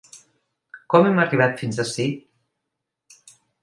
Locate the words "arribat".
1.25-1.63